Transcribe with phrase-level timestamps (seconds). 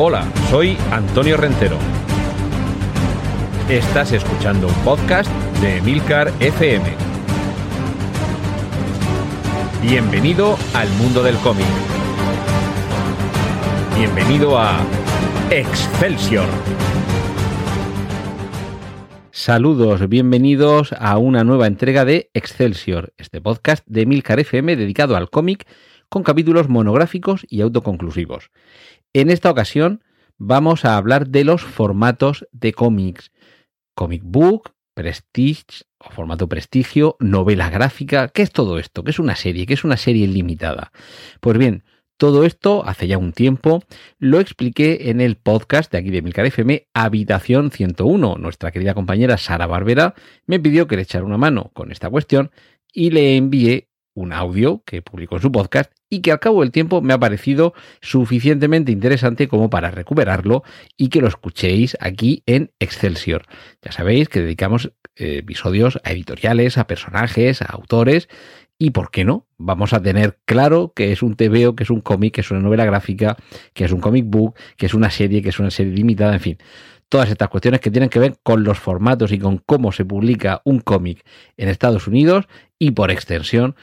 [0.00, 1.76] Hola, soy Antonio Rentero.
[3.68, 5.28] Estás escuchando un podcast
[5.60, 6.86] de Milcar FM.
[9.82, 11.66] Bienvenido al mundo del cómic.
[13.96, 14.78] Bienvenido a
[15.50, 16.46] Excelsior.
[19.32, 25.28] Saludos, bienvenidos a una nueva entrega de Excelsior, este podcast de Milcar FM dedicado al
[25.28, 25.66] cómic
[26.08, 28.50] con capítulos monográficos y autoconclusivos.
[29.18, 30.04] En esta ocasión
[30.36, 33.32] vamos a hablar de los formatos de cómics.
[33.96, 38.28] Comic book, prestige o formato prestigio, novela gráfica.
[38.28, 39.02] ¿Qué es todo esto?
[39.02, 39.66] ¿Qué es una serie?
[39.66, 40.92] ¿Qué es una serie limitada?
[41.40, 41.82] Pues bien,
[42.16, 43.82] todo esto hace ya un tiempo
[44.20, 48.36] lo expliqué en el podcast de aquí de Milcar FM, Habitación 101.
[48.36, 50.14] Nuestra querida compañera Sara Barbera
[50.46, 52.52] me pidió que le echara una mano con esta cuestión
[52.92, 56.72] y le envié un audio que publicó en su podcast y que al cabo del
[56.72, 60.64] tiempo me ha parecido suficientemente interesante como para recuperarlo
[60.96, 63.46] y que lo escuchéis aquí en Excelsior.
[63.82, 68.28] Ya sabéis que dedicamos eh, episodios a editoriales, a personajes, a autores
[68.78, 69.46] y, ¿por qué no?
[69.56, 72.60] Vamos a tener claro que es un TVO, que es un cómic, que es una
[72.60, 73.36] novela gráfica,
[73.72, 76.40] que es un comic book, que es una serie, que es una serie limitada, en
[76.40, 76.58] fin
[77.08, 80.60] todas estas cuestiones que tienen que ver con los formatos y con cómo se publica
[80.64, 81.24] un cómic
[81.56, 82.46] en Estados Unidos
[82.78, 83.76] y por extensión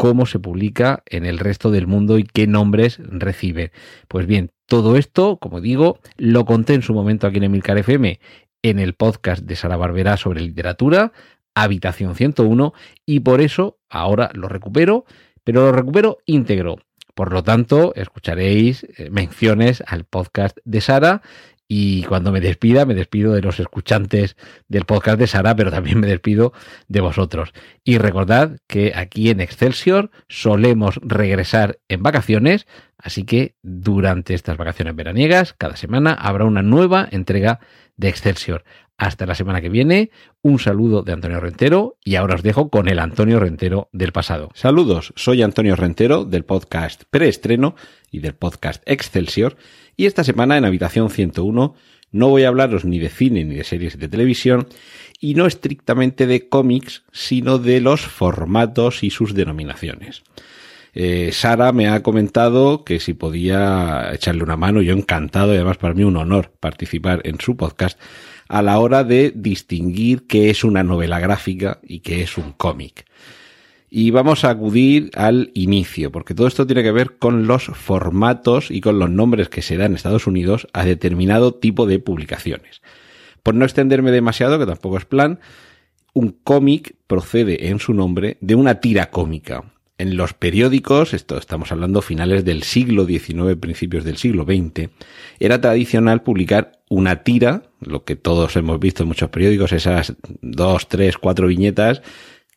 [0.00, 3.70] cómo se publica en el resto del mundo y qué nombres recibe.
[4.08, 8.18] Pues bien, todo esto, como digo, lo conté en su momento aquí en Emilcar FM
[8.62, 11.12] en el podcast de Sara Barbera sobre literatura,
[11.54, 12.72] Habitación 101,
[13.04, 15.04] y por eso ahora lo recupero,
[15.44, 16.78] pero lo recupero íntegro.
[17.14, 21.20] Por lo tanto, escucharéis eh, menciones al podcast de Sara
[21.72, 26.00] y cuando me despida, me despido de los escuchantes del podcast de Sara, pero también
[26.00, 26.52] me despido
[26.88, 27.52] de vosotros.
[27.84, 32.66] Y recordad que aquí en Excelsior solemos regresar en vacaciones,
[32.98, 37.60] así que durante estas vacaciones veraniegas, cada semana habrá una nueva entrega
[37.96, 38.64] de Excelsior.
[38.98, 40.10] Hasta la semana que viene,
[40.42, 44.50] un saludo de Antonio Rentero y ahora os dejo con el Antonio Rentero del pasado.
[44.54, 47.76] Saludos, soy Antonio Rentero del podcast Preestreno
[48.10, 49.56] y del podcast Excelsior
[49.96, 51.74] y esta semana en Habitación 101
[52.12, 54.66] no voy a hablaros ni de cine ni de series de televisión
[55.20, 60.22] y no estrictamente de cómics, sino de los formatos y sus denominaciones.
[60.92, 65.76] Eh, Sara me ha comentado que si podía echarle una mano, yo encantado y además
[65.76, 67.98] para mí un honor participar en su podcast
[68.48, 73.04] a la hora de distinguir qué es una novela gráfica y qué es un cómic.
[73.92, 78.70] Y vamos a acudir al inicio, porque todo esto tiene que ver con los formatos
[78.70, 82.82] y con los nombres que se dan en Estados Unidos a determinado tipo de publicaciones.
[83.42, 85.40] Por no extenderme demasiado, que tampoco es plan,
[86.12, 89.64] un cómic procede en su nombre de una tira cómica.
[89.98, 94.88] En los periódicos, esto estamos hablando finales del siglo XIX, principios del siglo XX,
[95.40, 100.88] era tradicional publicar una tira, lo que todos hemos visto en muchos periódicos, esas dos,
[100.88, 102.02] tres, cuatro viñetas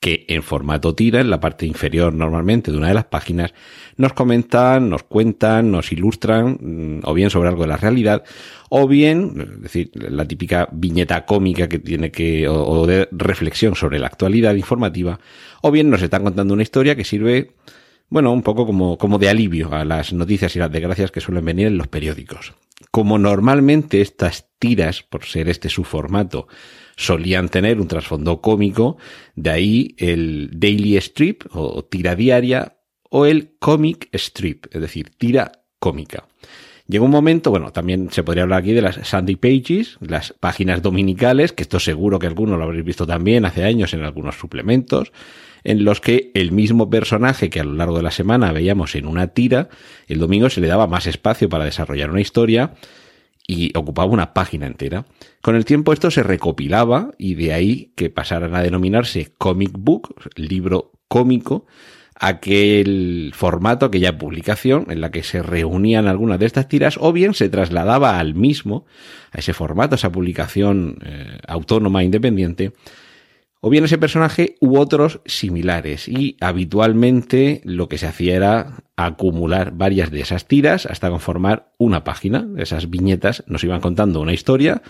[0.04, 3.54] que en formato tira, en la parte inferior normalmente de una de las páginas,
[3.96, 8.22] nos comentan, nos cuentan, nos ilustran, mm, o bien sobre algo de la realidad,
[8.68, 13.98] o bien, es decir, la típica viñeta cómica que tiene que, o, de reflexión sobre
[13.98, 15.22] la actualidad informativa,
[15.62, 17.52] o bien nos están contando una historia que sirve,
[18.14, 21.46] bueno, un poco como, como de alivio a las noticias y las desgracias que suelen
[21.46, 22.54] venir en los periódicos.
[22.92, 26.48] Como normalmente estas tiras, por ser este su formato,
[26.96, 28.98] solían tener un trasfondo cómico,
[29.36, 32.78] de ahí el daily strip o tira diaria
[33.10, 36.28] o el comic strip, es decir, tira cómica.
[36.88, 40.82] Llegó un momento, bueno, también se podría hablar aquí de las Sunday Pages, las páginas
[40.82, 45.14] dominicales, que esto seguro que algunos lo habréis visto también hace años en algunos suplementos,
[45.64, 49.08] en los que el mismo personaje que a lo largo de la semana veíamos en
[49.08, 49.70] una tira,
[50.08, 52.74] el domingo se le daba más espacio para desarrollar una historia
[53.48, 55.06] y ocupaba una página entera.
[55.42, 60.16] Con el tiempo esto se recopilaba y de ahí que pasaran a denominarse comic book,
[60.36, 61.66] libro cómico,
[62.16, 67.34] aquel formato, aquella publicación en la que se reunían algunas de estas tiras o bien
[67.34, 68.86] se trasladaba al mismo,
[69.32, 72.74] a ese formato, a esa publicación eh, autónoma, independiente,
[73.66, 76.10] o bien ese personaje u otros similares.
[76.10, 82.04] Y habitualmente lo que se hacía era acumular varias de esas tiras hasta conformar una
[82.04, 82.46] página.
[82.58, 84.82] Esas viñetas nos iban contando una historia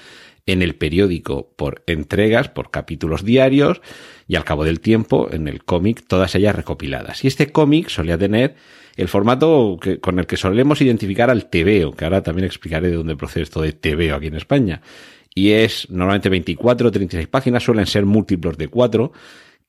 [0.48, 3.80] en el periódico por entregas, por capítulos diarios
[4.28, 7.24] y al cabo del tiempo en el cómic todas ellas recopiladas.
[7.24, 8.56] Y este cómic solía tener
[8.96, 13.16] el formato con el que solemos identificar al TVO, que ahora también explicaré de dónde
[13.16, 14.82] procede esto de TVO aquí en España
[15.36, 19.12] y es normalmente 24 o 36 páginas, suelen ser múltiplos de 4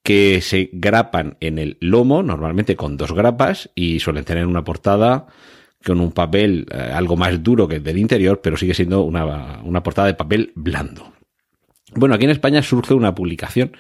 [0.02, 5.26] que se grapan en el lomo, normalmente con dos grapas y suelen tener una portada
[5.84, 9.61] con un papel eh, algo más duro que el del interior, pero sigue siendo una,
[9.62, 11.14] una portada de papel blando.
[11.94, 13.76] Bueno, aquí en España surge una publicación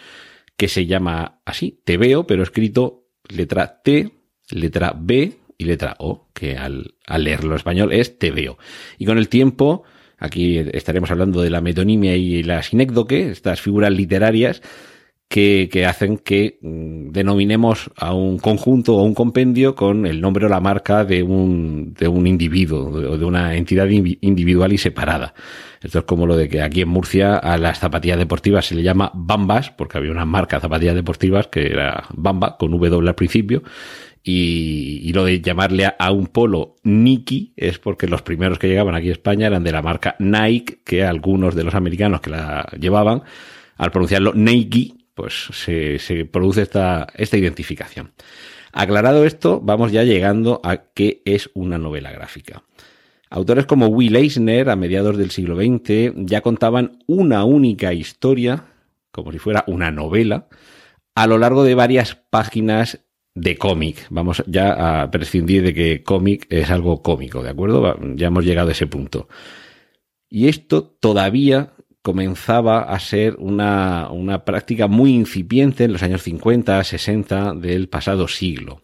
[0.56, 4.12] que se llama así, Te veo, pero escrito letra T,
[4.50, 8.56] letra B y letra O, que al, al leerlo en español es Te veo.
[8.98, 9.84] Y con el tiempo,
[10.24, 14.62] aquí estaremos hablando de la metonimia y la sinécdoque, estas figuras literarias,
[15.28, 20.46] que, que, hacen que mm, denominemos a un conjunto o un compendio con el nombre
[20.46, 25.34] o la marca de un, de un individuo o de una entidad individual y separada.
[25.82, 28.82] Esto es como lo de que aquí en Murcia a las zapatillas deportivas se le
[28.82, 33.14] llama Bambas, porque había una marca de zapatillas deportivas que era Bamba, con W al
[33.14, 33.62] principio,
[34.26, 38.94] y, lo de llamarle a, a, un polo Nike es porque los primeros que llegaban
[38.94, 42.66] aquí a España eran de la marca Nike, que algunos de los americanos que la
[42.80, 43.22] llevaban,
[43.76, 48.12] al pronunciarlo Nike, pues se, se produce esta, esta identificación.
[48.72, 52.64] Aclarado esto, vamos ya llegando a qué es una novela gráfica.
[53.28, 58.64] Autores como Will Eisner, a mediados del siglo XX, ya contaban una única historia,
[59.10, 60.48] como si fuera una novela,
[61.14, 63.03] a lo largo de varias páginas
[63.34, 64.06] de cómic.
[64.10, 67.98] Vamos ya a prescindir de que cómic es algo cómico, ¿de acuerdo?
[68.14, 69.28] Ya hemos llegado a ese punto.
[70.28, 71.72] Y esto todavía
[72.02, 78.28] comenzaba a ser una, una práctica muy incipiente en los años 50, 60 del pasado
[78.28, 78.82] siglo.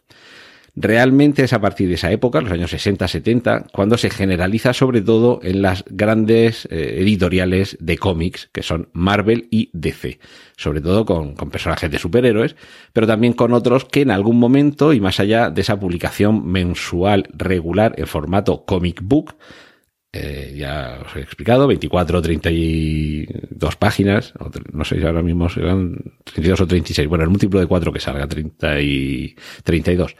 [0.76, 5.40] Realmente es a partir de esa época, los años 60-70, cuando se generaliza sobre todo
[5.42, 10.18] en las grandes eh, editoriales de cómics, que son Marvel y DC,
[10.56, 12.56] sobre todo con, con, personajes de superhéroes,
[12.92, 17.28] pero también con otros que en algún momento, y más allá de esa publicación mensual
[17.32, 19.34] regular en formato comic book,
[20.12, 24.34] eh, ya os he explicado, 24 32 páginas,
[24.72, 28.00] no sé si ahora mismo serán 32 o 36, bueno, el múltiplo de 4 que
[28.00, 30.16] salga, 30 y 32.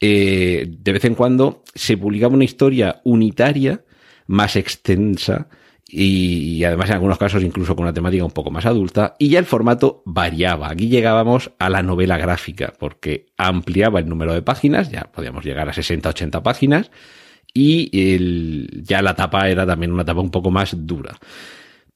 [0.00, 3.82] Eh, de vez en cuando se publicaba una historia unitaria
[4.28, 5.48] más extensa
[5.88, 9.28] y, y, además en algunos casos incluso con una temática un poco más adulta y
[9.30, 10.70] ya el formato variaba.
[10.70, 15.68] Aquí llegábamos a la novela gráfica porque ampliaba el número de páginas, ya podíamos llegar
[15.68, 16.90] a 60, 80 páginas
[17.52, 21.18] y el, ya la tapa era también una tapa un poco más dura.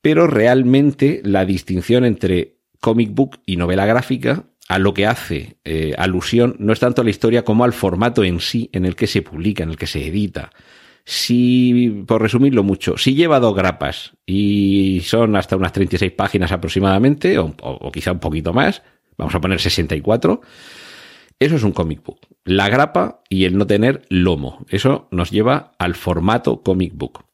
[0.02, 5.94] Pero realmente la distinción entre comic book y novela gráfica a lo que hace eh,
[5.98, 9.06] alusión no es tanto a la historia como al formato en sí en el que
[9.06, 10.50] se publica, en el que se edita.
[11.04, 17.36] Si, por resumirlo mucho, si lleva dos grapas y son hasta unas 36 páginas aproximadamente,
[17.38, 18.82] o, o, o quizá un poquito más,
[19.18, 20.40] vamos a poner 64,
[21.40, 22.20] eso es un comic book.
[22.44, 24.64] La grapa y el no tener lomo.
[24.68, 27.24] Eso nos lleva al formato comic book.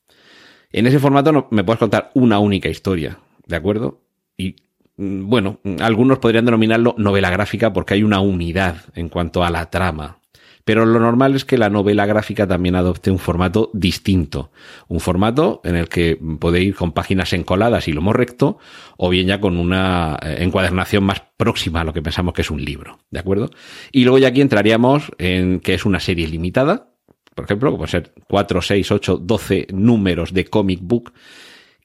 [0.72, 4.02] En ese formato no, me puedes contar una única historia, ¿de acuerdo?
[4.36, 4.56] Y
[4.96, 9.70] mm, bueno, algunos podrían denominarlo novela gráfica porque hay una unidad en cuanto a la
[9.70, 10.18] trama.
[10.66, 14.50] Pero lo normal es que la novela gráfica también adopte un formato distinto.
[14.88, 18.58] Un formato en el que puede ir con páginas encoladas y lomo recto,
[18.96, 22.50] o bien ya con una eh, encuadernación más próxima a lo que pensamos que es
[22.50, 22.98] un libro.
[23.12, 23.48] ¿De acuerdo?
[23.92, 26.90] Y luego ya aquí entraríamos en que es una serie limitada.
[27.36, 31.12] Por ejemplo, como ser 4, 6, 8, 12 números de comic book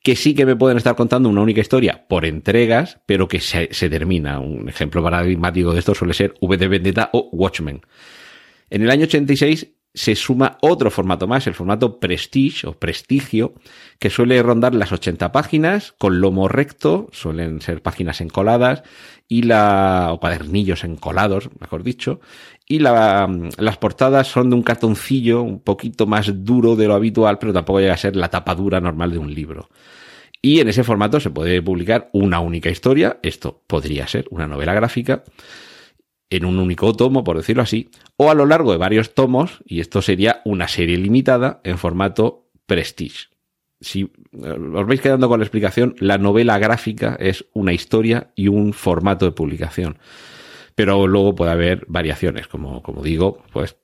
[0.01, 3.69] que sí que me pueden estar contando una única historia por entregas, pero que se,
[3.71, 4.39] se termina.
[4.39, 7.81] Un ejemplo paradigmático de esto suele ser V de Vendetta o Watchmen.
[8.71, 13.53] En el año 86 se suma otro formato más, el formato Prestige o Prestigio,
[13.99, 18.83] que suele rondar las 80 páginas con lomo recto, suelen ser páginas encoladas
[19.27, 22.21] y la, o cuadernillos encolados, mejor dicho,
[22.65, 27.39] y la, las portadas son de un cartoncillo un poquito más duro de lo habitual,
[27.39, 29.69] pero tampoco llega a ser la tapa dura normal de un libro.
[30.41, 34.73] Y en ese formato se puede publicar una única historia, esto podría ser una novela
[34.73, 35.25] gráfica,
[36.31, 39.81] en un único tomo, por decirlo así, o a lo largo de varios tomos, y
[39.81, 43.27] esto sería una serie limitada en formato Prestige.
[43.81, 48.47] Si eh, os vais quedando con la explicación, la novela gráfica es una historia y
[48.47, 49.97] un formato de publicación.
[50.73, 53.75] Pero luego puede haber variaciones, como, como digo, pues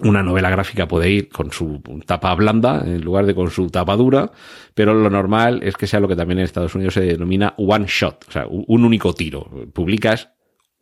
[0.00, 3.94] una novela gráfica puede ir con su tapa blanda en lugar de con su tapa
[3.94, 4.32] dura,
[4.74, 7.84] pero lo normal es que sea lo que también en Estados Unidos se denomina one
[7.86, 9.48] shot, o sea, un único tiro.
[9.72, 10.30] Publicas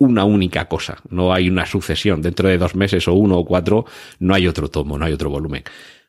[0.01, 2.23] una única cosa, no hay una sucesión.
[2.23, 3.85] Dentro de dos meses o uno o cuatro
[4.19, 5.63] no hay otro tomo, no hay otro volumen.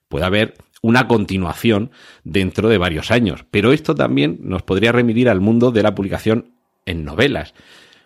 [0.07, 1.91] Puede haber una continuación
[2.23, 6.53] dentro de varios años, pero esto también nos podría remitir al mundo de la publicación
[6.85, 7.53] en novelas.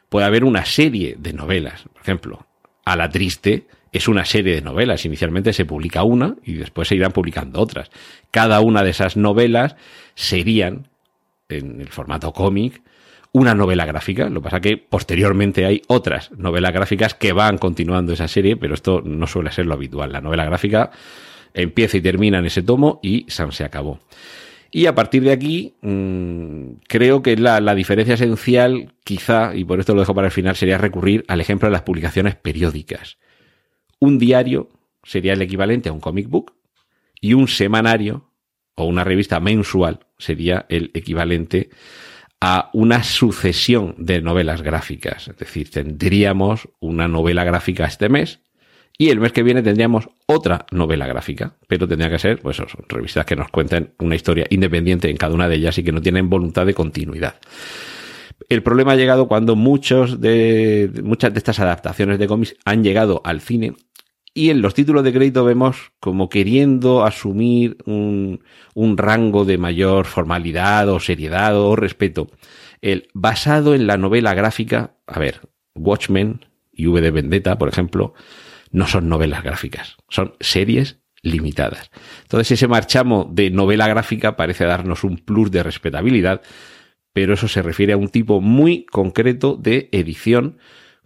[0.09, 2.47] Puede haber una serie de novelas, por ejemplo,
[2.83, 5.05] A la Triste es una serie de novelas.
[5.05, 7.89] Inicialmente se publica una y después se irán publicando otras.
[8.31, 9.75] Cada una de esas novelas
[10.15, 10.89] serían,
[11.47, 12.81] en el formato cómic,
[13.35, 14.29] una novela gráfica.
[14.29, 18.73] Lo que pasa que posteriormente hay otras novelas gráficas que van continuando esa serie, pero
[18.73, 20.13] esto no suele ser lo habitual.
[20.13, 20.89] La novela gráfica
[21.53, 23.99] empieza y termina en ese tomo y se acabó.
[24.71, 29.81] Y a partir de aquí, mmm, creo que la, la, diferencia esencial, quizá, y por
[29.81, 33.17] esto lo dejo para el final, sería recurrir al ejemplo de las publicaciones periódicas.
[33.99, 34.69] Un diario
[35.03, 36.53] sería el equivalente a un comic book
[37.19, 38.31] y un semanario
[38.75, 41.69] o una revista mensual sería el equivalente
[42.47, 45.29] a una sucesión de novelas gráficas.
[45.29, 48.39] Es decir, tendríamos una novela gráfica este mes
[48.99, 52.67] y el mes que viene tendríamos otra novela gráfica, pero tendría que ser, pues, son
[52.87, 56.03] revistas que nos cuenten una historia independiente en cada una de ellas y que no
[56.03, 57.33] tienen voluntad de continuidad.
[58.47, 63.21] El problema ha llegado cuando muchos de, muchas de estas adaptaciones de cómics han llegado
[63.25, 63.73] al cine
[64.37, 68.41] y en los títulos de crédito vemos como queriendo asumir un,
[68.97, 72.29] rango de mayor formalidad o seriedad o respeto.
[72.81, 75.39] El basado en la novela gráfica, a ver,
[75.73, 78.13] Watchmen y V de Vendetta, por ejemplo,
[78.71, 81.89] no son novelas gráficas, son series limitadas.
[82.23, 86.41] Entonces ese marchamo de novela gráfica parece darnos un plus de respetabilidad,
[87.13, 90.57] pero eso se refiere a un tipo muy concreto de edición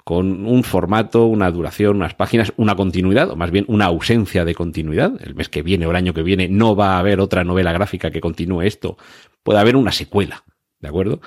[0.10, 4.56] con un formato, una duración, unas páginas, una continuidad, o más bien una ausencia de
[4.56, 5.14] continuidad.
[5.24, 7.72] El mes que viene o el año que viene no va a haber otra novela
[7.74, 8.98] gráfica que continúe esto.
[9.44, 10.44] Puede haber una secuela,
[10.80, 11.22] ¿de acuerdo?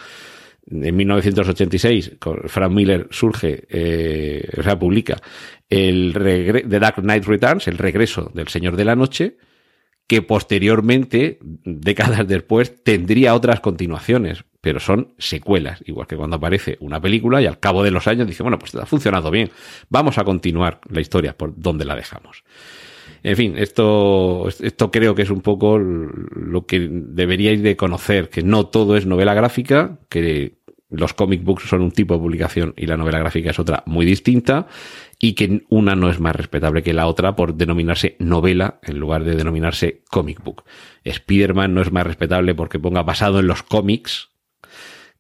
[0.69, 5.17] en 1986, Frank Miller surge, eh, o sea, publica
[5.71, 9.37] el The Dark Knight Returns, el regreso del Señor de la Noche,
[10.09, 17.01] que posteriormente, décadas después, tendría otras continuaciones, pero son secuelas, igual que cuando aparece una
[17.01, 19.51] película y al cabo de los años dice, bueno, pues ha funcionado bien,
[19.91, 22.45] vamos a continuar la historia por donde la dejamos.
[23.25, 28.43] En fin, esto, esto creo que es un poco lo que deberíais de conocer, que
[28.43, 30.59] no todo es novela gráfica, que
[30.91, 34.07] los comic books son un tipo de publicación y la novela gráfica es otra muy
[34.07, 34.69] distinta
[35.19, 39.25] y que una no es más respetable que la otra por denominarse novela en lugar
[39.25, 40.65] de denominarse comic book.
[41.03, 44.32] Spider-Man no es más respetable porque ponga basado en los cómics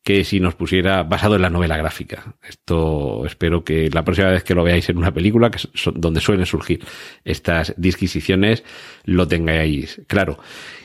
[0.03, 2.35] que si nos pusiera basado en la novela gráfica.
[2.43, 6.21] Esto espero que la próxima vez que lo veáis en una película, que son donde
[6.21, 6.85] suelen surgir
[7.25, 8.65] estas disquisiciones,
[9.05, 10.39] lo tengáis claro.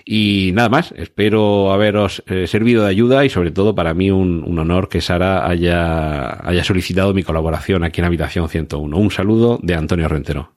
[0.06, 4.44] Y nada más, espero haberos eh, servido de ayuda y sobre todo para mí un,
[4.46, 8.98] un, honor que Sara haya, haya solicitado mi colaboración aquí en Habitación 101.
[8.98, 10.57] Un saludo de Antonio Rentero.